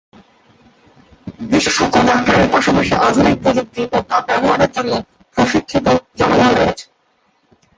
[1.51, 4.91] বিশেষজ্ঞ ডাক্তারের পাশাপাশি আধুনিক প্রযুক্তি ও তা ব্যবহারের জন্য
[5.37, 5.85] প্রশিক্ষিত
[6.19, 6.85] জনবল রয়েছে।